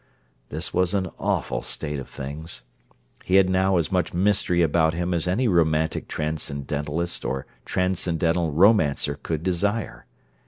[0.49, 2.63] This was an awful state of things.
[3.23, 9.19] He had now as much mystery about him as any romantic transcendentalist or transcendental romancer
[9.21, 10.07] could desire.